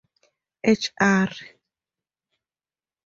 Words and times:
Hr. 0.69 1.29